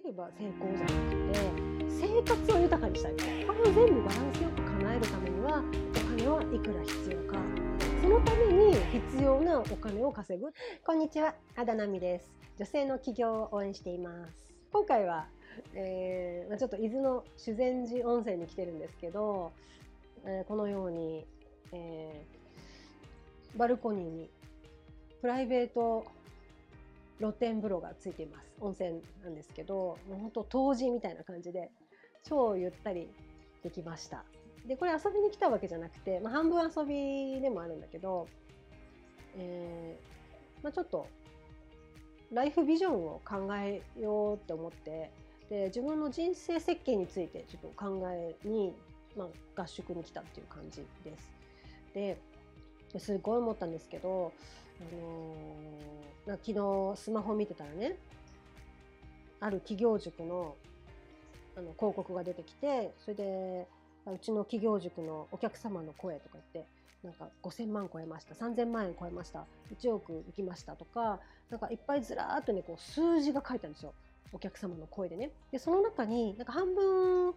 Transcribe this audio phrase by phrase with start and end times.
[0.00, 0.92] 稼げば成功じゃなく
[1.28, 1.40] て
[1.90, 3.12] 生活を豊かにしたい。
[3.46, 7.38] これを全部バランスよく叶えるためにはお金はいくら必要か。
[8.00, 10.50] そのために必要なお金を稼ぐ。
[10.86, 12.32] こんにちは肌奈美です。
[12.58, 14.54] 女性の起業を応援しています。
[14.72, 15.26] 今回は、
[15.74, 19.52] えー、ちょっと伊豆の修善寺温泉に来てるんですけど、
[20.24, 21.26] えー、このように、
[21.72, 24.30] えー、バルコニーに
[25.20, 26.06] プライベート
[27.20, 31.70] 露天風呂がついています温泉なんですけどもうほんと湯治みたいな感じで
[32.24, 33.08] 超ゆったり
[33.62, 34.24] できました
[34.66, 38.26] でこれ遊びに来たわけじゃなくて、まあ、半分遊びでもあるんだけど、
[39.36, 41.06] えーまあ、ちょっと
[42.32, 45.10] ライフビジョンを考えようって思って
[45.48, 48.74] で自分の人生設計についてちょっと考えに、
[49.16, 51.30] まあ、合宿に来たっていう感じです。
[51.92, 52.16] で
[52.98, 54.32] すごい思ったんですけど
[54.80, 57.96] あのー、昨日スマホ見てたらね
[59.40, 60.56] ある企業塾の
[61.56, 63.66] あの広告が出てきてそれで
[64.06, 66.70] うちの企業塾のお客様の声とか言って
[67.02, 71.18] なんか5000万超えました3000万円超えました1億いきましたとか
[71.50, 73.92] なんかいっぱいずらーっとねこう数字が書いてあるんですよ
[74.32, 75.30] お客様の声でね。
[75.50, 77.34] でその中になんか半分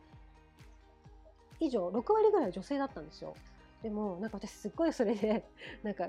[1.59, 3.35] 以上6割ぐらい女性だったんですよ。
[3.81, 5.43] でもなんか私すっごいそれで
[5.81, 6.07] なんか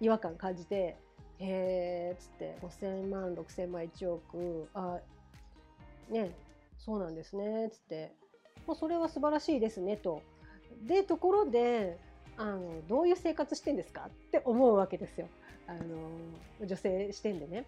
[0.00, 0.96] 違和感感じて
[1.38, 4.98] へえっつって5000万6000万1億あ
[6.10, 6.32] ね
[6.78, 8.12] そうなんですねっつって。
[8.66, 10.20] もうそれは素晴らしいですねと。
[10.86, 11.98] でところで
[12.36, 14.02] あのどういう生活してんですか？
[14.02, 15.26] って思うわけですよ。
[15.66, 17.64] あの女性視点でね、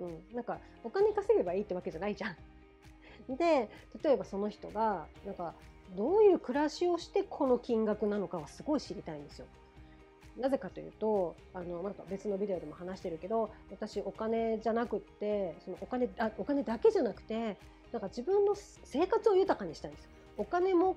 [0.00, 3.36] うん、なんかお金稼げばいいってわけじゃないじゃん。
[3.36, 3.70] で
[4.02, 5.54] 例えばその人がなんか
[5.96, 9.46] どういう暮らしをしてこの金額なのかはすごい知りたいんですよ。
[10.38, 17.56] なぜかというとあのなんか別のビデオでも話してるけど私お金じゃなくってそのお金あお金だけじゃなくて
[17.92, 20.10] なんか自分の生活を豊かにしたいんですよ。
[20.36, 20.96] お金も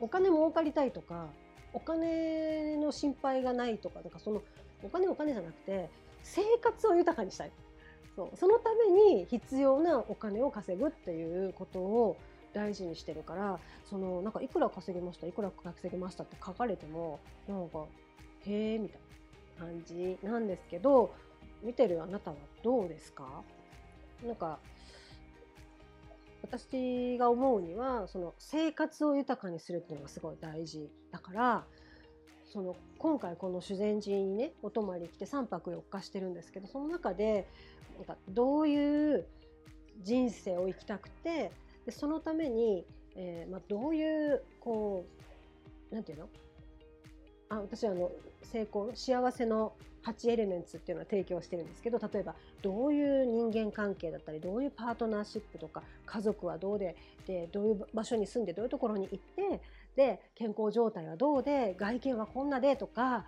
[0.00, 1.28] お金儲かりたいとか
[1.72, 4.42] お金の心配がないとかなんかその
[4.82, 5.90] お金お金じゃなくて
[6.22, 7.52] 生活を豊かにしたい
[8.16, 12.16] そうそのために必要なお金を稼ぐっていうことを
[12.52, 17.84] 大事にしてるからそのなんかいくら稼げましたいくら稼げましたって書かれてもなんか
[18.46, 19.00] へえみたい
[19.58, 21.14] な感じなんですけど
[21.62, 23.42] 見てるあなたはどうですか？
[24.26, 24.58] なんか
[26.42, 31.64] 私が思うにはその生活を豊かにするっていうのがすごい大事だから
[32.52, 37.48] その今回この修善寺にねお泊まり来て3泊4日してるんですけどその中で
[37.96, 39.26] なんかどういう
[40.02, 41.52] 人生を生きたくて
[41.86, 42.84] でそのために、
[43.16, 45.06] えーまあ、どういうこ
[45.90, 46.28] うなんていうの？
[47.52, 48.10] あ私はあの
[48.42, 49.74] 成功幸せの
[50.04, 56.96] 8エレメンツっていうのを提供してるんですけど例えばどういう人間関係だったりどういうパートナーシップとか家族はどうで
[57.26, 59.60] でどういう場所に住んでどういうところに行って
[59.94, 63.26] で健康状態はどうで外見はこんなでとか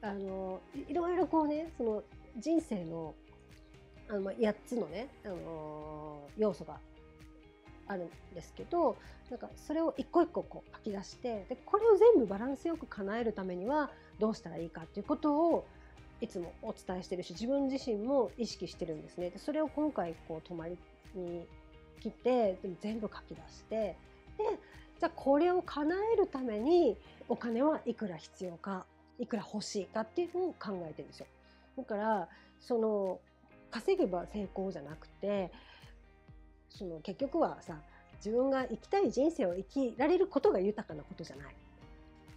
[0.00, 2.02] あのいろいろこうねその
[2.38, 3.14] 人生の
[4.10, 6.80] あの8つのね、あの要素が
[7.88, 8.96] あるんですけど
[9.30, 15.66] なんかそれを一個一個こう書き出してでこれを全部バランスよく叶えるためにはどうしたらいいかっていうことを
[16.20, 19.30] いつもお伝えしてるし自分自身も意識してるんですね。
[19.30, 20.76] でそれを今回こう泊まり
[21.14, 21.46] に
[22.00, 23.96] 来てでも全部書き出してで
[24.98, 26.96] じゃあこれを叶えるために
[27.28, 28.86] お金はいくら必要か
[29.18, 31.26] いくら欲しいかっていうのを考えてるんですよ。
[31.76, 32.28] だから
[32.60, 33.20] その
[33.70, 35.52] 稼げば成功じゃなくて
[36.70, 37.76] その結局はさ
[38.16, 41.54] 自分が生きたい人生を生きられることが豊かなことじゃない。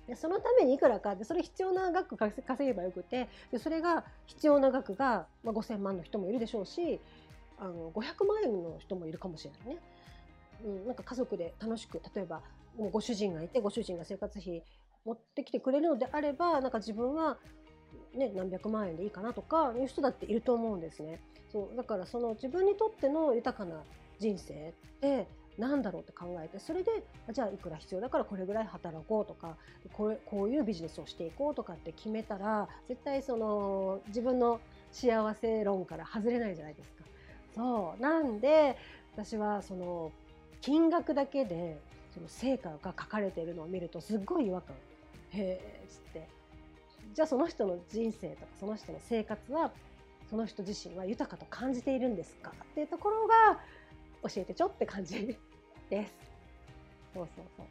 [0.08, 7.00] でそのためにいくらかでそれ必要な額稼げばよくてでそれが必要な額が、まあ、5,000万の人もいるでしょうし
[7.60, 9.82] あの500万円の人もいるかもしれないね。
[10.66, 12.42] うん、なんか家族で楽しく例えば
[12.92, 14.64] ご主人がいてご主人が生活費
[15.06, 17.38] 持ってきてくれるのであればなんか自分は、
[18.16, 21.20] ね、何百万円でいいかなとかいう人だっていると思うんですね。
[21.52, 23.82] そうだからその自分にとっての豊かな
[24.22, 29.58] 人生って何だろうって考えてそれでじゃあいくら必要だからこれぐらい働こうとか
[29.94, 34.62] こうこういうビジネスをしていこうとかって決めたら絶対その自分の
[34.92, 37.04] 幸せ論から外れないじゃないですか。
[37.56, 38.02] そう。
[38.02, 38.78] なんで
[39.14, 40.12] 私はその
[40.62, 41.80] 金額だけで
[42.14, 44.76] その成果が書かれているのを見るとすっごい違和感。
[45.32, 46.28] へえっつって。
[47.14, 49.72] じゃあその人の人生とかその人の生活は
[50.30, 53.60] その人自身は豊かと感じているんですかっていうところが
[54.24, 55.38] 教えてちょって感じ
[55.90, 56.14] です。
[57.14, 57.66] そうそうそう。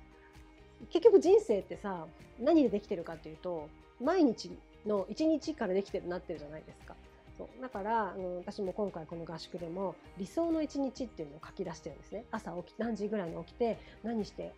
[0.88, 2.06] 結局人生ってさ、
[2.38, 3.68] 何でできてるかっていうと、
[4.00, 4.50] 毎日
[4.86, 6.96] の一日からできてるなってるじゃないですか。
[7.40, 14.52] そうだから、うん、私も今回この合宿でも理想の一日っていうのを書き出してるんですね朝起き何時ぐらいに起きて何して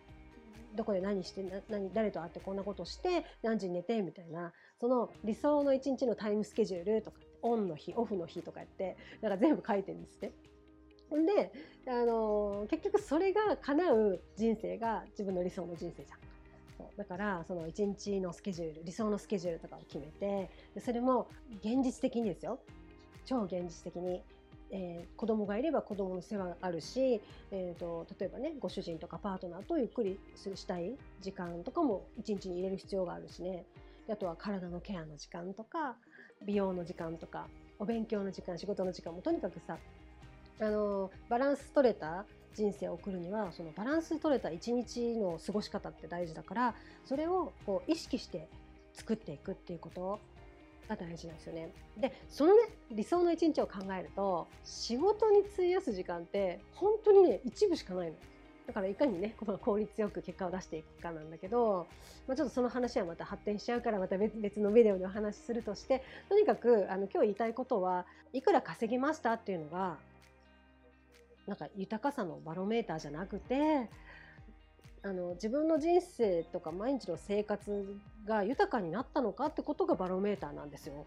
[0.75, 4.51] どこで何してな何誰と会ってこんなことして何時に寝てみたいな
[4.81, 10.31] その理想の一日のタイムスケジュールとかオンの日オフの日とかやってなんか全部書いてるんですね。
[11.13, 11.51] ほんで、
[11.87, 16.19] あのー結局それが叶う人生が自分の理想の人生じゃん。
[16.75, 16.97] そう。
[16.97, 20.49] だからその一日のスケジュール理想のスケジュールとかを決めて
[20.79, 21.27] それも
[21.63, 22.57] 現実的にですよ。
[23.25, 24.23] 超現実的に、
[24.71, 27.21] えー子供がいれば子供の世話があるし、
[27.51, 33.65] えー、と例えばねご主人とかパートナーとゆっくりするしたい時間とかも一日に入れる必要があるしね。
[34.09, 35.95] あとは体のケアの時間とか
[36.43, 39.77] 美容の時間とかお勉強の時間仕事の時間もとにかくさ
[40.59, 48.47] あのバランス取れた人生を送るにはそのバランス取れた一日の過ごし方って大事だからそれをこう意識して
[48.93, 50.19] 作っていくっていうこと
[50.87, 51.69] が大事なんですよね。
[51.97, 58.15] でそのね理想の一日を考えると仕事に費やす時間って本当にね一部しかないの。
[58.67, 61.85] だからいかにね効率よく結果を出していくかなんだけど、
[62.27, 69.97] まあ、ちょっとその話はまた発展しちゃうからまた別別のビデオでお話しするとしてとにかくあの今日言いたいことはいくら稼ぎましたっていうのが
[71.47, 73.89] なんか豊かさのバロメーターじゃなくて
[75.03, 81.05] あの自分の人生とか毎日の生活が豊かになったのかってことがバロメーターなんですよ。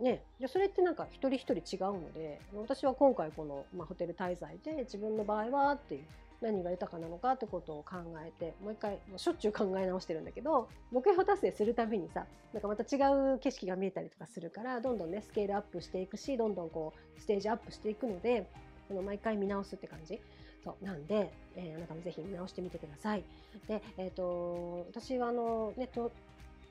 [0.00, 6.04] ね、それってなんか一人一人違うので私は今回この、まあ、ホテル滞在で自分の場合はっていう
[6.40, 12.98] 何が豊かなのかってことを考えてもう一回もうしょっちゅう考え直してるんだけど目標達成するたびにさなんかまた違
[13.34, 18.46] う景色が見えたりとかするからどんどんねスケールアップしていくしどんどんこうステージアップしていくので
[18.88, 20.20] その毎回見直すって感じ？
[20.64, 23.24] そうなんで、えーあなたもぜひ見直してみてください。
[23.68, 26.10] で、えっ、と私はあのねと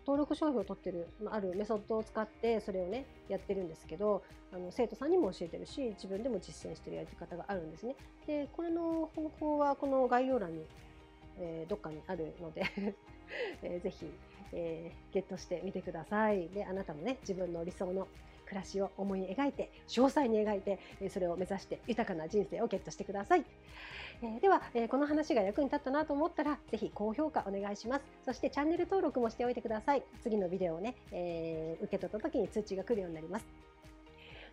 [0.06, 4.22] 登録商標を取ってるまああるメソッドを使ってそれをねやってるんですけど
[4.52, 7.96] あの生徒さんにも教えてるし自分でも実践してるやり方があるんですね。
[8.28, 10.66] でこれの方法はこの概要欄に、
[11.40, 12.64] えーどっかにあるので、
[13.64, 14.06] えーぜひ、
[14.52, 16.50] えーゲットしてみてください。
[16.50, 18.08] であなたもね自分の理想の
[18.46, 23.46] 暮らしを思い描いて詳細に描いてえそれを目指して豊かな人生をゲットしてください。
[24.22, 28.06] えーでは、えーこの話が役に立ったなと思ったらぜひ高評価お願いします。
[28.24, 30.04] そしてチャンネル登録もしておいてください。
[30.22, 33.46] 次のビデオをね、えー受け取った時に通知が来るようになります。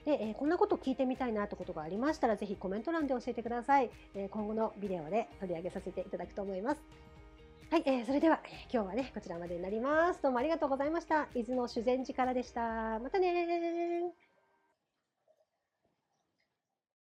[0.05, 3.91] で、えーこんなこと聞いてみたいなってことがありましたらぜひコメント欄で教えてください。
[4.15, 7.10] えー今後のビデオで取り上げさせていただくと思います。
[7.71, 8.41] はい、えーそれでは
[8.73, 10.21] 今日はねこちらまでになります。
[10.23, 11.29] どうもありがとうございました。
[11.37, 12.99] 伊豆の修善寺からでした。
[12.99, 14.20] またねー。